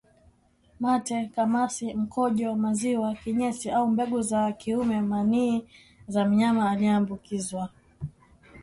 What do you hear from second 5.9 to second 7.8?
za mnyama aliyeambukizwa